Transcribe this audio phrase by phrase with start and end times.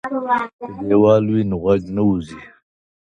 [0.59, 2.39] که دیوال وي نو غږ نه وځي.